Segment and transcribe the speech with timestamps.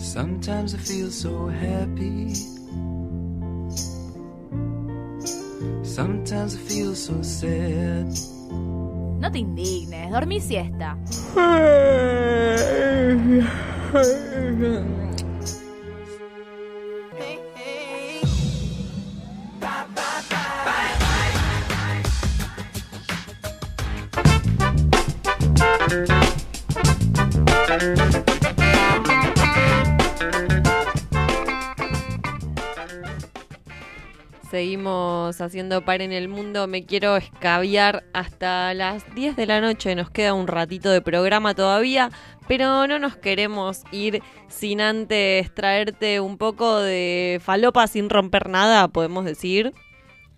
[0.00, 2.32] Sometimes I feel so happy.
[5.82, 8.06] Sometimes I feel so sad.
[9.20, 10.96] No te indignes, dormí siesta.
[34.50, 36.66] Seguimos haciendo par en el mundo.
[36.66, 39.94] Me quiero escabiar hasta las 10 de la noche.
[39.94, 42.10] Nos queda un ratito de programa todavía,
[42.48, 48.88] pero no nos queremos ir sin antes traerte un poco de falopa sin romper nada,
[48.88, 49.72] podemos decir.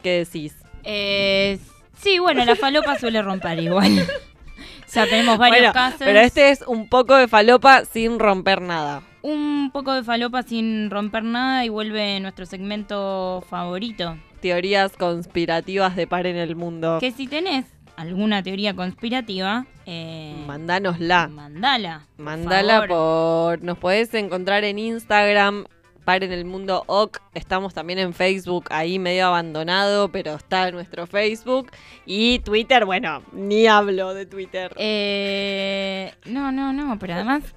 [0.02, 0.56] ¿Qué decís?
[0.84, 1.58] Eh,
[1.96, 3.98] sí, bueno, la falopa suele romper igual.
[4.86, 6.00] o sea, tenemos varios Bueno, casos.
[6.00, 9.02] pero este es un poco de falopa sin romper nada.
[9.22, 14.18] Un poco de falopa sin romper nada y vuelve nuestro segmento favorito.
[14.40, 16.98] Teorías conspirativas de par en el mundo.
[17.00, 17.66] Que si tenés
[17.96, 21.28] alguna teoría conspirativa, eh, Mandánosla.
[21.28, 22.06] mandala.
[22.16, 23.62] por Mandala por.
[23.62, 25.66] Nos podés encontrar en Instagram,
[26.04, 27.20] Par en el Mundo OC.
[27.32, 31.70] Estamos también en Facebook, ahí medio abandonado, pero está en nuestro Facebook.
[32.06, 34.72] Y Twitter, bueno, ni hablo de Twitter.
[34.76, 37.54] Eh, no, no, no, pero además,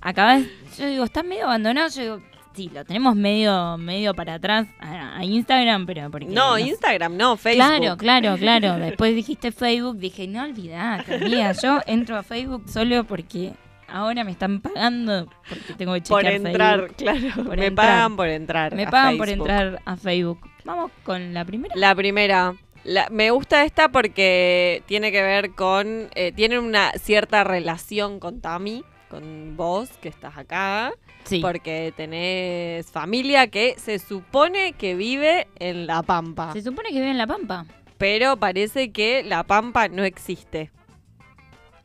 [0.00, 0.44] acabas,
[0.78, 2.20] yo digo, está medio abandonado, yo digo,
[2.54, 6.26] sí, lo tenemos medio, medio para atrás a, a Instagram, pero porque...
[6.26, 6.62] no, sé.
[6.62, 7.66] Instagram, no, Facebook.
[7.66, 8.76] Claro, claro, claro.
[8.78, 13.52] Después dijiste Facebook, dije, no olvidate, amiga, yo entro a Facebook solo porque
[13.88, 16.96] ahora me están pagando porque tengo que Por chequear entrar, Facebook.
[16.96, 17.44] claro.
[17.44, 17.86] Por me entrar.
[17.88, 18.74] pagan por entrar.
[18.74, 20.40] Me a pagan por entrar a Facebook.
[20.64, 21.74] Vamos con la primera.
[21.76, 22.54] La primera.
[22.82, 26.08] La- me gusta esta porque tiene que ver con.
[26.14, 30.92] eh, tiene una cierta relación con Tami, con vos que estás acá.
[31.24, 31.40] Sí.
[31.40, 36.52] Porque tenés familia que se supone que vive en La Pampa.
[36.52, 37.66] Se supone que vive en La Pampa.
[37.98, 40.70] Pero parece que La Pampa no existe.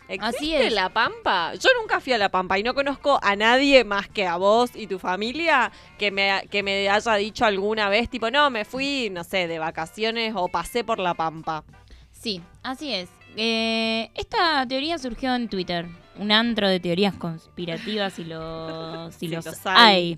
[0.07, 0.73] ¿Existe Así es.
[0.73, 1.53] La Pampa?
[1.55, 4.71] Yo nunca fui a La Pampa y no conozco a nadie más que a vos
[4.75, 9.09] y tu familia que me, que me haya dicho alguna vez, tipo, no, me fui,
[9.09, 11.63] no sé, de vacaciones o pasé por La Pampa.
[12.11, 13.09] Sí, así es.
[13.37, 15.87] Eh, esta teoría surgió en Twitter.
[16.17, 19.73] Un antro de teorías conspirativas si los, si Si los, los hay.
[19.75, 20.17] hay.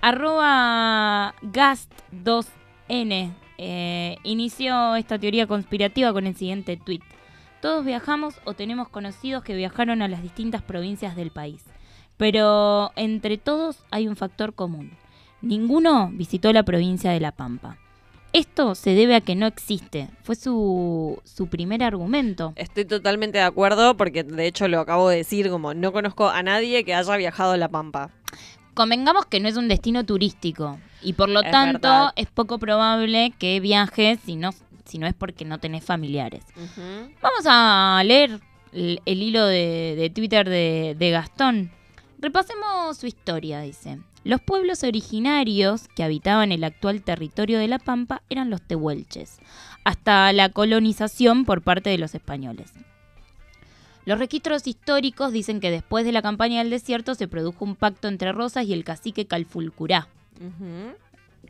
[0.00, 7.00] Arroba Gast2N eh, inició esta teoría conspirativa con el siguiente tweet.
[7.62, 11.64] Todos viajamos o tenemos conocidos que viajaron a las distintas provincias del país.
[12.16, 14.92] Pero entre todos hay un factor común.
[15.40, 17.78] Ninguno visitó la provincia de La Pampa.
[18.34, 20.08] Esto se debe a que no existe.
[20.24, 22.52] Fue su, su primer argumento.
[22.56, 26.42] Estoy totalmente de acuerdo porque de hecho lo acabo de decir, como no conozco a
[26.42, 28.10] nadie que haya viajado a La Pampa.
[28.74, 32.12] Convengamos que no es un destino turístico y por lo Es tanto verdad.
[32.16, 34.50] es poco probable que viajes si no,
[34.84, 36.42] si no es porque no tenés familiares.
[37.22, 38.40] Vamos a leer
[38.72, 41.70] el, el hilo de, de Twitter de, de Gastón.
[42.18, 44.00] Repasemos su historia, dice.
[44.24, 49.38] Los pueblos originarios que habitaban el actual territorio de La Pampa eran los tehuelches,
[49.84, 52.72] hasta la colonización por parte de los españoles.
[54.06, 58.08] Los registros históricos dicen que después de la campaña del desierto se produjo un pacto
[58.08, 60.08] entre Rosas y el cacique Calfulcurá.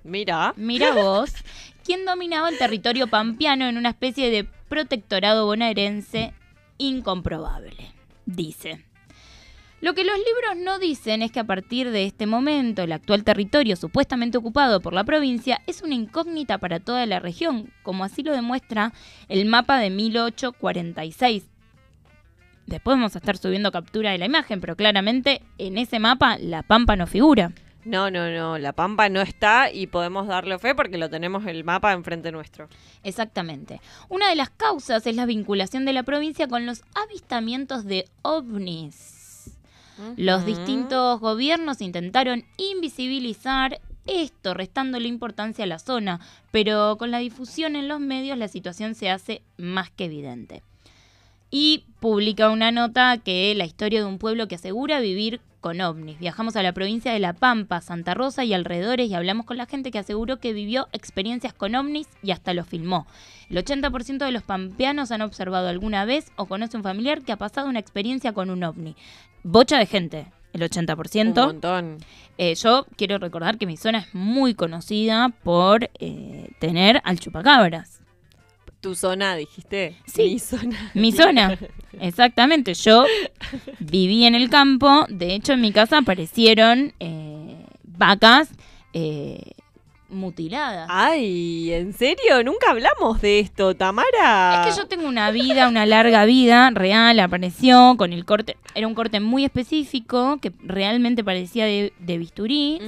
[0.03, 0.53] Mira.
[0.57, 1.33] Mira vos,
[1.85, 6.35] quien dominaba el territorio pampeano en una especie de protectorado bonaerense
[6.79, 7.93] incomprobable,
[8.27, 8.85] dice.
[9.81, 13.23] Lo que los libros no dicen es que a partir de este momento el actual
[13.23, 18.23] territorio supuestamente ocupado por la provincia es una incógnita para toda la región, como así
[18.23, 18.93] lo demuestra
[19.29, 21.45] el mapa de 1846.
[22.67, 26.63] Después vamos a estar subiendo captura de la imagen, pero claramente en ese mapa la
[26.63, 27.53] pampa no figura.
[27.85, 31.65] No, no, no, La Pampa no está y podemos darle fe porque lo tenemos el
[31.65, 32.69] mapa enfrente nuestro.
[33.03, 33.81] Exactamente.
[34.09, 39.24] Una de las causas es la vinculación de la provincia con los avistamientos de ovnis.
[40.17, 46.21] Los distintos gobiernos intentaron invisibilizar esto, restándole importancia a la zona,
[46.51, 50.63] pero con la difusión en los medios la situación se hace más que evidente.
[51.51, 56.19] Y publica una nota que la historia de un pueblo que asegura vivir con ovnis.
[56.19, 59.65] Viajamos a la provincia de La Pampa, Santa Rosa y alrededores y hablamos con la
[59.65, 63.07] gente que aseguró que vivió experiencias con ovnis y hasta lo filmó.
[63.49, 67.39] El 80% de los pampeanos han observado alguna vez o conoce un familiar que ha
[67.39, 68.95] pasado una experiencia con un ovni.
[69.43, 71.29] Bocha de gente, el 80%.
[71.29, 71.97] Un montón.
[72.37, 78.03] Eh, yo quiero recordar que mi zona es muy conocida por eh, tener al chupacabras.
[78.83, 79.97] Tu zona, dijiste.
[80.05, 80.25] Sí.
[80.25, 80.91] Mi zona.
[80.93, 81.59] Mi zona.
[82.01, 82.75] Exactamente.
[82.75, 83.05] Yo
[83.79, 85.07] viví en el campo.
[85.09, 88.51] De hecho, en mi casa aparecieron eh, vacas
[88.93, 89.41] eh,
[90.09, 90.89] mutiladas.
[90.91, 92.43] Ay, ¿en serio?
[92.45, 94.63] Nunca hablamos de esto, Tamara.
[94.67, 98.87] Es que yo tengo una vida, una larga vida real, apareció con el corte, era
[98.87, 102.81] un corte muy específico que realmente parecía de, de bisturí,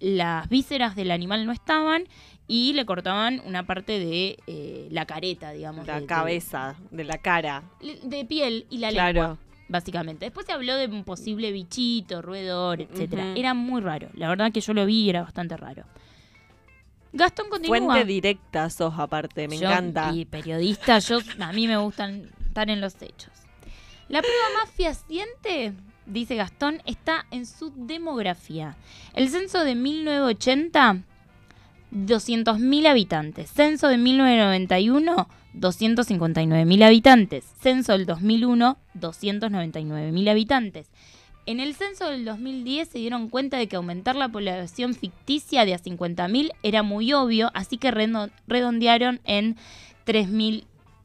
[0.00, 2.04] las vísceras del animal no estaban
[2.48, 5.86] y le cortaban una parte de eh, la careta, digamos.
[5.86, 7.62] La de- cabeza, de la cara.
[8.02, 9.12] De, piel y la Claro.
[9.20, 10.24] lengua, básicamente.
[10.24, 13.34] Después se habló de un posible bichito, roedor, etcétera.
[13.36, 15.84] Era muy raro, la verdad que yo lo vi y era bastante raro.
[17.12, 17.78] Gastón continúa.
[17.78, 20.12] Fuente directa sos aparte, me Yo, encanta.
[20.14, 23.32] Y periodista, yo, a mí me gustan estar en los hechos.
[24.08, 25.72] La prueba más fehaciente,
[26.06, 28.76] dice Gastón, está en su demografía.
[29.14, 31.02] El censo de 1980,
[31.92, 33.50] 200.000 habitantes.
[33.50, 37.44] Censo de 1991, 259.000 habitantes.
[37.60, 40.88] Censo del 2001, 299.000 habitantes.
[41.46, 45.72] En el censo del 2010 se dieron cuenta de que aumentar la población ficticia de
[45.74, 49.56] a 50.000 era muy obvio, así que redo- redondearon en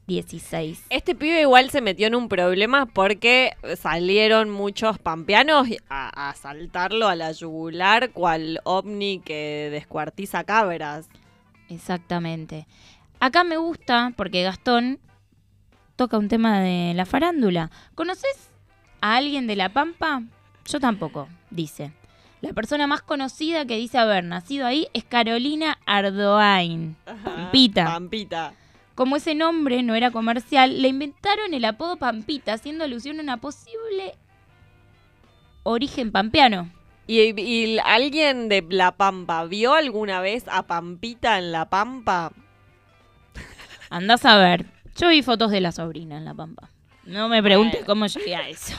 [0.06, 0.78] 3.016.
[0.90, 7.08] Este pibe igual se metió en un problema porque salieron muchos pampeanos a, a saltarlo
[7.08, 11.08] a la yugular cual ovni que descuartiza cabras.
[11.68, 12.66] Exactamente.
[13.20, 15.00] Acá me gusta porque Gastón
[15.96, 17.70] toca un tema de la farándula.
[17.94, 18.50] ¿Conoces
[19.00, 20.22] a alguien de La Pampa?
[20.66, 21.92] Yo tampoco, dice.
[22.40, 26.96] La persona más conocida que dice haber nacido ahí es Carolina Ardoain.
[27.24, 27.84] Pampita.
[27.86, 28.52] Pampita.
[28.94, 33.36] Como ese nombre no era comercial, le inventaron el apodo Pampita, haciendo alusión a una
[33.38, 34.16] posible
[35.64, 36.70] origen pampeano.
[37.06, 42.32] ¿Y, y alguien de La Pampa vio alguna vez a Pampita en La Pampa?
[43.90, 44.66] Andás a ver.
[44.96, 46.70] Yo vi fotos de la sobrina en La Pampa.
[47.04, 48.74] No me preguntes cómo llegué a eso.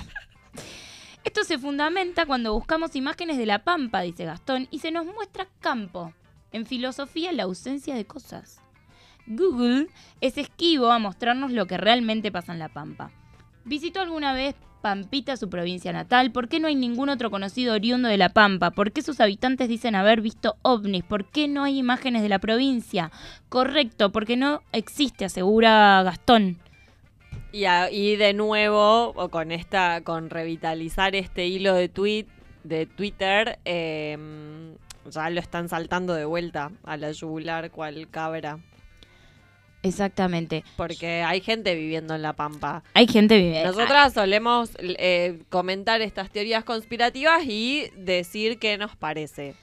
[1.23, 5.47] Esto se fundamenta cuando buscamos imágenes de La Pampa, dice Gastón, y se nos muestra
[5.59, 6.13] campo.
[6.51, 8.61] En filosofía, la ausencia de cosas.
[9.27, 9.87] Google
[10.21, 13.11] es esquivo a mostrarnos lo que realmente pasa en La Pampa.
[13.63, 16.31] ¿Visitó alguna vez Pampita, su provincia natal?
[16.31, 18.69] ¿Por qué no hay ningún otro conocido oriundo de La Pampa?
[18.71, 21.03] ¿Por qué sus habitantes dicen haber visto ovnis?
[21.03, 23.11] ¿Por qué no hay imágenes de la provincia?
[23.49, 26.59] Correcto, porque no existe, asegura Gastón.
[27.51, 32.27] Y, a- de nuevo, o con esta, con revitalizar este hilo de tweet,
[32.63, 34.17] de Twitter, eh,
[35.09, 38.59] ya lo están saltando de vuelta a la yugular cual cabra.
[39.87, 40.63] Exactamente.
[40.77, 42.83] Porque hay gente viviendo en La Pampa.
[42.93, 43.63] Hay gente vive.
[43.63, 49.55] Nosotras solemos eh, comentar estas teorías conspirativas y decir qué nos parece.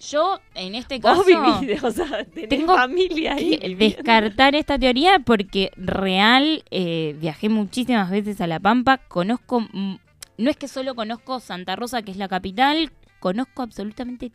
[0.00, 3.58] Yo, en este caso, Vos vivís, o sea, tenés tengo familia ahí.
[3.58, 3.96] que viviendo.
[3.96, 8.98] descartar esta teoría porque real eh, viajé muchísimas veces a La Pampa.
[9.08, 14.30] Conozco, no es que solo conozco Santa Rosa, que es la capital, conozco absolutamente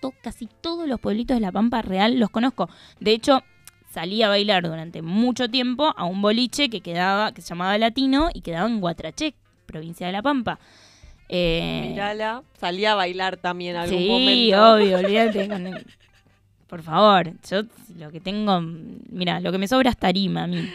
[0.00, 2.68] to- casi todos los pueblitos de La Pampa real, los conozco.
[2.98, 3.40] De hecho,
[3.94, 8.28] salí a bailar durante mucho tiempo a un boliche que quedaba, que se llamaba Latino
[8.34, 9.34] y quedaba en Guatraché,
[9.66, 10.58] provincia de La Pampa.
[11.28, 14.74] Eh, Mirala, salí a bailar también algún sí, momento.
[14.74, 15.48] obvio, olvídate.
[16.66, 17.62] Por favor, yo
[17.96, 20.68] lo que tengo, mira, lo que me sobra es tarima a mí.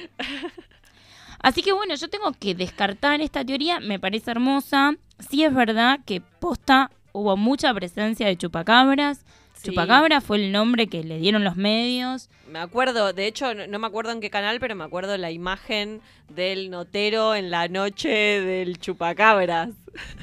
[1.42, 4.96] Así que bueno, yo tengo que descartar esta teoría, me parece hermosa.
[5.30, 9.26] Sí es verdad que posta hubo mucha presencia de chupacabras.
[9.60, 9.72] Sí.
[9.72, 12.30] Chupacabra fue el nombre que le dieron los medios.
[12.50, 15.32] Me acuerdo, de hecho, no, no me acuerdo en qué canal, pero me acuerdo la
[15.32, 16.00] imagen
[16.30, 19.72] del notero en la noche del chupacabras.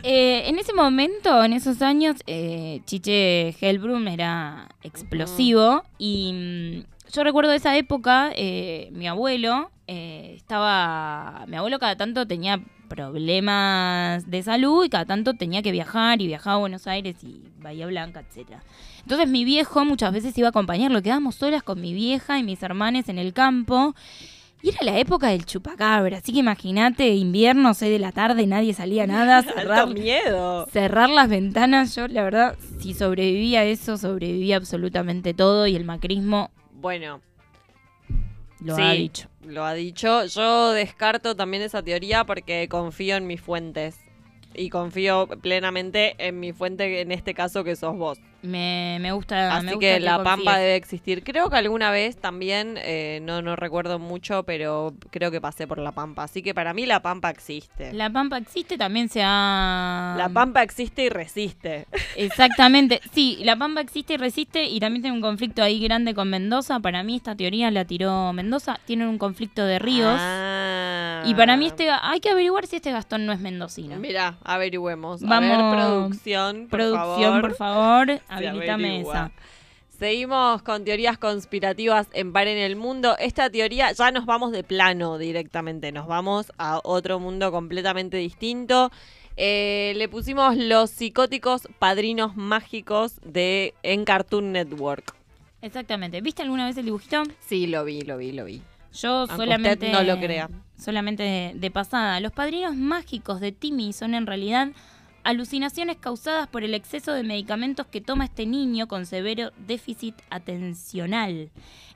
[0.02, 7.24] Eh, en ese momento, en esos años, eh, Chiche Hellbrum era explosivo y mm, yo
[7.24, 14.42] recuerdo esa época, eh, mi abuelo eh, estaba, mi abuelo cada tanto tenía problemas de
[14.42, 18.20] salud y cada tanto tenía que viajar y viajaba a Buenos Aires y Bahía Blanca,
[18.20, 18.62] etcétera.
[19.02, 22.62] Entonces mi viejo muchas veces iba a acompañarlo, quedábamos solas con mi vieja y mis
[22.62, 23.94] hermanes en el campo.
[24.62, 28.74] Y era la época del chupacabra, así que imagínate, invierno, 6 de la tarde, nadie
[28.74, 30.66] salía nada, cerrar, miedo.
[30.72, 31.94] cerrar las ventanas.
[31.94, 37.20] Yo, la verdad, si sobrevivía a eso, sobrevivía absolutamente todo y el macrismo Bueno,
[38.60, 39.28] lo sí, ha dicho.
[39.44, 40.24] Lo ha dicho.
[40.26, 43.98] Yo descarto también esa teoría porque confío en mis fuentes.
[44.54, 48.18] y confío plenamente en mi fuente, en este caso que sos vos.
[48.46, 49.34] Me, me gusta.
[49.34, 50.36] me Así gusta que la confíes.
[50.36, 51.22] pampa debe existir.
[51.24, 55.78] Creo que alguna vez también, eh, no, no recuerdo mucho, pero creo que pasé por
[55.78, 56.24] la pampa.
[56.24, 57.92] Así que para mí la pampa existe.
[57.92, 60.30] La, La pampa existe, también se ha.
[60.32, 61.86] pampa existe y resiste.
[62.16, 63.00] Exactamente.
[63.12, 66.80] Sí, la pampa existe y resiste y también tiene un conflicto ahí grande con Mendoza.
[66.80, 68.78] Para mí esta teoría la tiró Mendoza.
[68.86, 70.16] Tienen un conflicto de ríos.
[70.18, 70.75] Ah.
[71.24, 73.96] Y para mí este hay que averiguar si este Gastón no es mendocino.
[73.96, 75.22] Mira, averigüemos.
[75.22, 75.48] A Vamos.
[75.50, 77.40] ver, producción, por Producción, favor.
[77.40, 79.30] por favor, habilítame esa.
[79.98, 83.16] Seguimos con teorías conspirativas en Par en el Mundo.
[83.18, 88.90] Esta teoría ya nos vamos de plano directamente, nos vamos a otro mundo completamente distinto.
[89.38, 95.14] Eh, le pusimos los psicóticos padrinos mágicos de en Cartoon Network.
[95.62, 96.20] Exactamente.
[96.20, 97.22] ¿Viste alguna vez el dibujito?
[97.40, 98.62] Sí, lo vi, lo vi, lo vi.
[98.96, 99.86] Yo Aunque solamente.
[99.86, 100.50] usted no lo crea.
[100.78, 102.20] Solamente de, de pasada.
[102.20, 104.68] Los padrinos mágicos de Timmy son en realidad
[105.24, 111.50] alucinaciones causadas por el exceso de medicamentos que toma este niño con severo déficit atencional.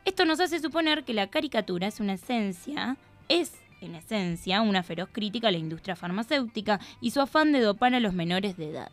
[0.04, 2.96] Esto nos hace suponer que la caricatura es una esencia,
[3.28, 7.94] es en esencia una feroz crítica a la industria farmacéutica y su afán de dopar
[7.94, 8.90] a los menores de edad.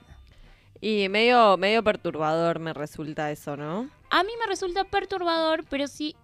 [0.82, 3.90] Y medio, medio perturbador me resulta eso, ¿no?
[4.12, 6.16] A mí me resulta perturbador, pero si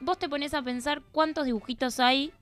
[0.00, 2.32] vos te pones a pensar cuántos dibujitos hay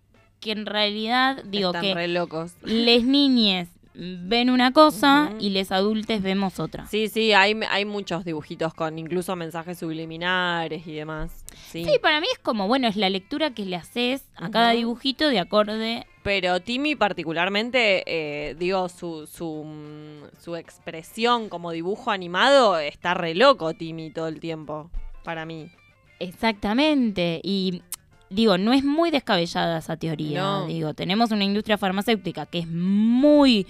[0.40, 2.52] que en realidad, digo Están que re locos.
[2.62, 6.86] les niñes ven una cosa y les adultes vemos otra.
[6.86, 11.44] Sí, sí, hay, hay muchos dibujitos con incluso mensajes subliminares y demás.
[11.70, 11.84] Sí.
[11.84, 15.28] Sí, para mí es como, bueno, es la lectura que le haces a cada dibujito
[15.28, 16.06] de acorde.
[16.22, 23.34] Pero Timmy particularmente, eh, digo, su, su, mm, su expresión como dibujo animado está re
[23.34, 24.90] loco Timmy todo el tiempo,
[25.24, 25.72] para mí.
[26.18, 27.40] Exactamente.
[27.42, 27.82] Y
[28.30, 30.40] digo, no es muy descabellada esa teoría.
[30.40, 30.66] No.
[30.66, 33.66] Digo, tenemos una industria farmacéutica que es muy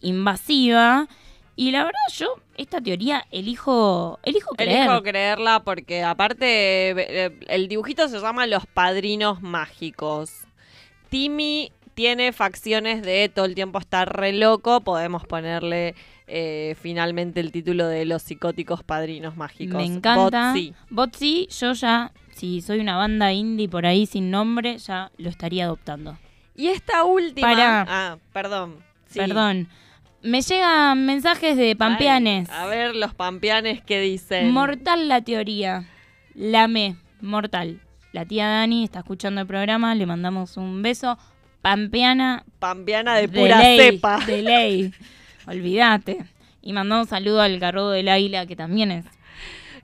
[0.00, 1.08] invasiva.
[1.56, 4.82] Y la verdad, yo esta teoría elijo, elijo creer.
[4.82, 10.46] Elijo creerla porque aparte eh, el dibujito se llama Los Padrinos Mágicos.
[11.10, 14.80] Timmy tiene facciones de todo el tiempo estar re loco.
[14.80, 15.94] Podemos ponerle
[16.32, 19.76] eh, finalmente el título de Los Psicóticos Padrinos Mágicos.
[19.76, 20.54] Me encanta.
[20.88, 25.64] Botsy, yo ya, si soy una banda indie por ahí sin nombre, ya lo estaría
[25.64, 26.16] adoptando.
[26.54, 27.84] Y esta última...
[27.88, 28.76] Ah, perdón.
[29.06, 29.18] Sí.
[29.18, 29.68] Perdón.
[30.22, 32.48] Me llegan mensajes de pampeanes.
[32.50, 34.52] Ay, a ver los pampeanes que dicen.
[34.52, 35.88] Mortal la teoría.
[36.34, 36.96] La me.
[37.20, 37.80] Mortal.
[38.12, 39.94] La tía Dani está escuchando el programa.
[39.94, 41.18] Le mandamos un beso.
[41.62, 42.44] Pampeana.
[42.58, 44.18] Pampeana de pura ley, cepa.
[44.26, 44.94] De ley.
[45.50, 46.24] Olvídate.
[46.62, 49.04] Y mandamos un saludo al garrobo del águila, que también es.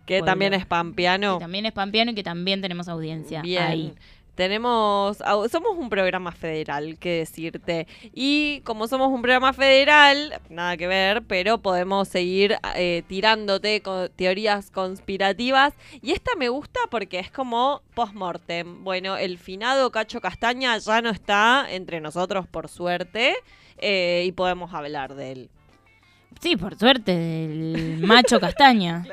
[0.04, 0.26] Que Pueblo.
[0.26, 1.38] también es pampeano.
[1.38, 3.42] Que también es pampeano y que también tenemos audiencia.
[3.42, 3.62] Bien.
[3.62, 3.94] Ahí.
[4.37, 5.16] Tenemos,
[5.50, 7.87] somos un programa federal, qué decirte.
[8.12, 14.11] Y como somos un programa federal, nada que ver, pero podemos seguir eh, tirándote con
[14.14, 15.73] teorías conspirativas.
[16.02, 18.85] Y esta me gusta porque es como post-mortem.
[18.85, 23.37] Bueno, el finado Cacho Castaña ya no está entre nosotros, por suerte,
[23.78, 25.50] eh, y podemos hablar de él.
[26.40, 29.04] Sí, por suerte, del macho castaña.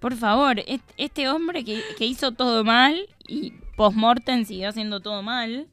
[0.00, 5.22] Por favor, est- este hombre que, que hizo todo mal y post-mortem siguió haciendo todo
[5.22, 5.66] mal.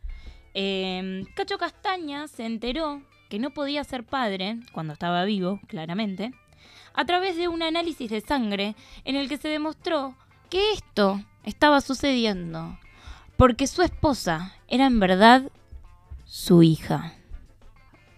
[0.53, 6.31] eh, Cacho Castaña se enteró que no podía ser padre cuando estaba vivo, claramente,
[6.93, 8.75] a través de un análisis de sangre
[9.05, 10.15] en el que se demostró
[10.49, 12.77] que esto estaba sucediendo
[13.37, 15.43] porque su esposa era en verdad
[16.25, 17.13] su hija.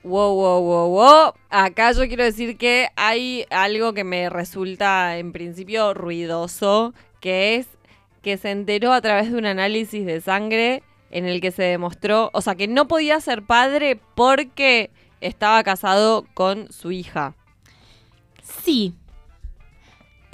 [0.04, 1.34] Wow, wow, wow, wow.
[1.50, 7.68] Acá yo quiero decir que hay algo que me resulta en principio ruidoso, que es
[8.22, 12.32] que se enteró a través de un análisis de sangre en el que se demostró,
[12.34, 14.90] o sea, que no podía ser padre porque
[15.22, 17.36] estaba casado con su hija.
[18.42, 18.96] Sí,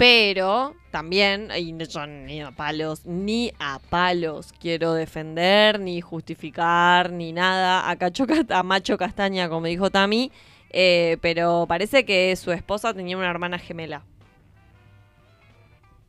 [0.00, 7.34] Pero también, y yo ni a palos, ni a palos quiero defender, ni justificar, ni
[7.34, 10.32] nada a, Cacho, a Macho Castaña, como dijo Tami,
[10.70, 14.02] eh, pero parece que su esposa tenía una hermana gemela.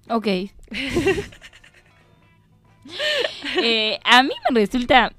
[0.08, 0.28] Ok.
[3.62, 5.14] Eh, a mí me resulta.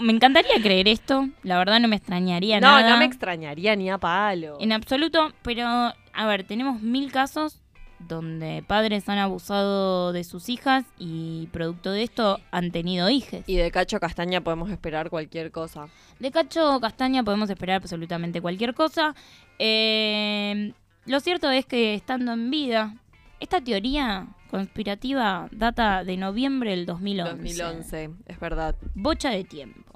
[0.00, 1.28] Me encantaría creer esto.
[1.42, 2.90] La verdad no me extrañaría No, nada.
[2.90, 4.56] no me extrañaría ni a palo.
[4.60, 5.30] En absoluto.
[5.42, 7.60] Pero, a ver, tenemos mil casos
[7.98, 13.42] donde padres han abusado de sus hijas y producto de esto han tenido hijas.
[13.46, 15.88] Y de Cacho Castaña podemos esperar cualquier cosa.
[16.18, 19.14] De Cacho Castaña podemos esperar absolutamente cualquier cosa.
[19.58, 20.72] Eh,
[21.06, 22.96] lo cierto es que estando en vida,
[23.40, 27.36] esta teoría conspirativa data de noviembre del 2011.
[27.36, 28.76] 2011, es verdad.
[28.94, 29.92] Bocha de tiempo.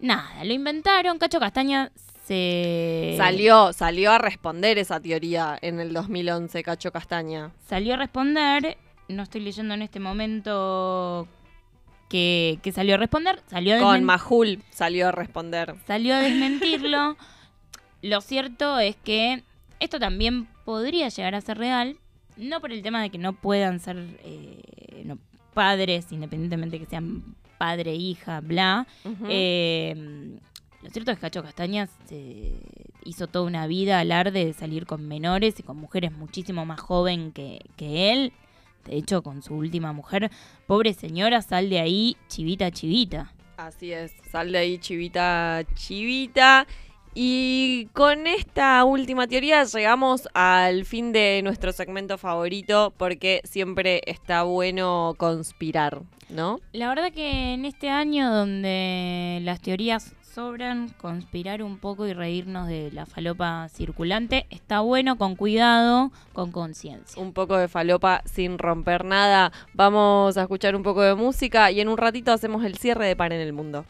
[0.00, 1.18] Nada, lo inventaron.
[1.18, 1.92] Cacho Castaña
[2.30, 7.50] se Salió, salió a responder esa teoría en el 2011, Cacho Castaña.
[7.66, 8.78] salió a responder.
[9.08, 11.26] No estoy leyendo en este momento
[12.08, 13.42] que, que salió a responder.
[13.48, 15.74] Salió a, Con Majul salió a responder.
[15.88, 17.16] salió a desmentirlo.
[18.02, 19.42] Lo cierto es que
[19.80, 21.96] esto también podría llegar a ser real.
[22.36, 25.18] No por el tema de que no puedan ser eh, no,
[25.52, 28.86] padres, independientemente que sean padre, hija, bla.
[29.28, 30.38] Eh,
[30.82, 32.58] lo cierto es que Cacho Castañas eh,
[33.04, 37.32] hizo toda una vida alarde de salir con menores y con mujeres muchísimo más joven
[37.32, 38.32] que, que él.
[38.86, 40.30] De hecho, con su última mujer,
[40.66, 43.32] pobre señora, sal de ahí, chivita, chivita.
[43.58, 46.66] Así es, sal de ahí, chivita, chivita.
[47.14, 54.44] Y con esta última teoría llegamos al fin de nuestro segmento favorito porque siempre está
[54.44, 56.60] bueno conspirar, ¿no?
[56.72, 62.68] La verdad que en este año donde las teorías sobran, conspirar un poco y reírnos
[62.68, 67.20] de la falopa circulante, está bueno con cuidado, con conciencia.
[67.20, 69.52] Un poco de falopa sin romper nada.
[69.74, 73.16] Vamos a escuchar un poco de música y en un ratito hacemos el cierre de
[73.16, 73.84] Par en el Mundo.